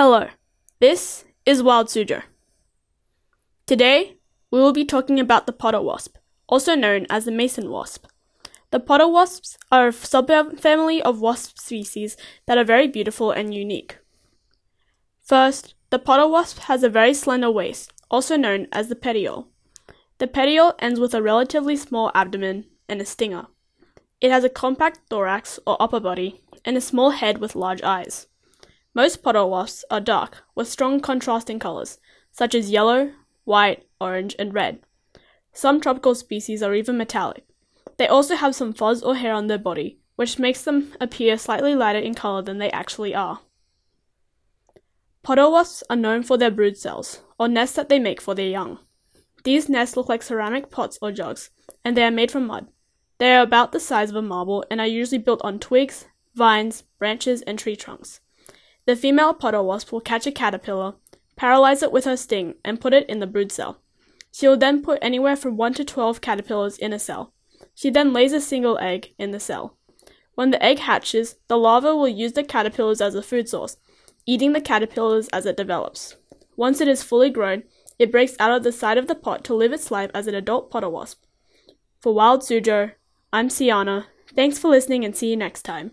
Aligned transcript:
Hello, 0.00 0.28
this 0.78 1.24
is 1.44 1.60
Wild 1.60 1.88
Suzhou. 1.88 2.22
Today, 3.66 4.18
we 4.48 4.60
will 4.60 4.72
be 4.72 4.84
talking 4.84 5.18
about 5.18 5.46
the 5.48 5.52
potter 5.52 5.82
wasp, 5.82 6.18
also 6.48 6.76
known 6.76 7.04
as 7.10 7.24
the 7.24 7.32
mason 7.32 7.68
wasp. 7.68 8.06
The 8.70 8.78
potter 8.78 9.08
wasps 9.08 9.58
are 9.72 9.88
a 9.88 9.90
subfamily 9.90 11.00
of 11.00 11.20
wasp 11.20 11.58
species 11.58 12.16
that 12.46 12.56
are 12.56 12.62
very 12.62 12.86
beautiful 12.86 13.32
and 13.32 13.52
unique. 13.52 13.98
First, 15.20 15.74
the 15.90 15.98
potter 15.98 16.28
wasp 16.28 16.60
has 16.70 16.84
a 16.84 16.88
very 16.88 17.12
slender 17.12 17.50
waist, 17.50 17.92
also 18.08 18.36
known 18.36 18.68
as 18.70 18.86
the 18.86 18.94
petiole. 18.94 19.48
The 20.18 20.28
petiole 20.28 20.76
ends 20.78 21.00
with 21.00 21.12
a 21.12 21.24
relatively 21.24 21.74
small 21.74 22.12
abdomen 22.14 22.66
and 22.88 23.00
a 23.00 23.04
stinger. 23.04 23.48
It 24.20 24.30
has 24.30 24.44
a 24.44 24.48
compact 24.48 25.00
thorax 25.10 25.58
or 25.66 25.76
upper 25.82 25.98
body 25.98 26.44
and 26.64 26.76
a 26.76 26.80
small 26.80 27.10
head 27.10 27.38
with 27.38 27.56
large 27.56 27.82
eyes. 27.82 28.28
Most 28.94 29.22
potter 29.22 29.44
wasps 29.46 29.84
are 29.90 30.00
dark, 30.00 30.44
with 30.54 30.68
strong 30.68 31.00
contrasting 31.00 31.58
colors, 31.58 31.98
such 32.32 32.54
as 32.54 32.70
yellow, 32.70 33.12
white, 33.44 33.86
orange, 34.00 34.34
and 34.38 34.54
red. 34.54 34.80
Some 35.52 35.80
tropical 35.80 36.14
species 36.14 36.62
are 36.62 36.74
even 36.74 36.96
metallic. 36.96 37.44
They 37.96 38.06
also 38.06 38.36
have 38.36 38.54
some 38.54 38.72
fuzz 38.72 39.02
or 39.02 39.16
hair 39.16 39.34
on 39.34 39.46
their 39.46 39.58
body, 39.58 39.98
which 40.16 40.38
makes 40.38 40.62
them 40.62 40.92
appear 41.00 41.36
slightly 41.36 41.74
lighter 41.74 41.98
in 41.98 42.14
color 42.14 42.42
than 42.42 42.58
they 42.58 42.70
actually 42.70 43.14
are. 43.14 43.40
Potter 45.22 45.50
wasps 45.50 45.82
are 45.90 45.96
known 45.96 46.22
for 46.22 46.38
their 46.38 46.50
brood 46.50 46.76
cells, 46.76 47.22
or 47.38 47.48
nests 47.48 47.76
that 47.76 47.88
they 47.88 47.98
make 47.98 48.20
for 48.20 48.34
their 48.34 48.48
young. 48.48 48.78
These 49.44 49.68
nests 49.68 49.96
look 49.96 50.08
like 50.08 50.22
ceramic 50.22 50.70
pots 50.70 50.98
or 51.02 51.12
jugs, 51.12 51.50
and 51.84 51.96
they 51.96 52.04
are 52.04 52.10
made 52.10 52.30
from 52.30 52.46
mud. 52.46 52.68
They 53.18 53.34
are 53.34 53.42
about 53.42 53.72
the 53.72 53.80
size 53.80 54.10
of 54.10 54.16
a 54.16 54.22
marble 54.22 54.64
and 54.70 54.80
are 54.80 54.86
usually 54.86 55.18
built 55.18 55.40
on 55.42 55.58
twigs, 55.58 56.06
vines, 56.34 56.82
branches, 56.98 57.42
and 57.42 57.58
tree 57.58 57.76
trunks. 57.76 58.20
The 58.88 58.96
female 58.96 59.34
potter 59.34 59.62
wasp 59.62 59.92
will 59.92 60.00
catch 60.00 60.26
a 60.26 60.32
caterpillar, 60.32 60.94
paralyze 61.36 61.82
it 61.82 61.92
with 61.92 62.06
her 62.06 62.16
sting, 62.16 62.54
and 62.64 62.80
put 62.80 62.94
it 62.94 63.06
in 63.06 63.18
the 63.18 63.26
brood 63.26 63.52
cell. 63.52 63.82
She 64.32 64.48
will 64.48 64.56
then 64.56 64.82
put 64.82 64.98
anywhere 65.02 65.36
from 65.36 65.58
1 65.58 65.74
to 65.74 65.84
12 65.84 66.22
caterpillars 66.22 66.78
in 66.78 66.94
a 66.94 66.98
cell. 66.98 67.34
She 67.74 67.90
then 67.90 68.14
lays 68.14 68.32
a 68.32 68.40
single 68.40 68.78
egg 68.78 69.12
in 69.18 69.30
the 69.30 69.40
cell. 69.40 69.76
When 70.36 70.52
the 70.52 70.64
egg 70.64 70.78
hatches, 70.78 71.36
the 71.48 71.58
larva 71.58 71.94
will 71.94 72.08
use 72.08 72.32
the 72.32 72.42
caterpillars 72.42 73.02
as 73.02 73.14
a 73.14 73.20
food 73.20 73.46
source, 73.46 73.76
eating 74.24 74.54
the 74.54 74.60
caterpillars 74.62 75.28
as 75.34 75.44
it 75.44 75.58
develops. 75.58 76.16
Once 76.56 76.80
it 76.80 76.88
is 76.88 77.02
fully 77.02 77.28
grown, 77.28 77.64
it 77.98 78.10
breaks 78.10 78.36
out 78.40 78.56
of 78.56 78.62
the 78.62 78.72
side 78.72 78.96
of 78.96 79.06
the 79.06 79.14
pot 79.14 79.44
to 79.44 79.54
live 79.54 79.74
its 79.74 79.90
life 79.90 80.10
as 80.14 80.26
an 80.26 80.34
adult 80.34 80.70
potter 80.70 80.88
wasp. 80.88 81.22
For 82.00 82.14
Wild 82.14 82.40
Suzhou, 82.40 82.92
I'm 83.34 83.50
Ciana. 83.50 84.06
Thanks 84.34 84.58
for 84.58 84.68
listening 84.68 85.04
and 85.04 85.14
see 85.14 85.28
you 85.28 85.36
next 85.36 85.64
time. 85.64 85.90